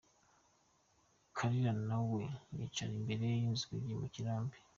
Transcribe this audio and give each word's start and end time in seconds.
Kalira 1.35 1.73
na 1.87 1.99
we 2.09 2.21
yicara 2.57 2.91
imbere 2.99 3.23
y’inzugi 3.33 3.91
mu 3.99 4.07
kirambi. 4.13 4.57